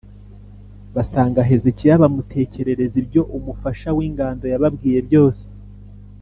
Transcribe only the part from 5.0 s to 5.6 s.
byose.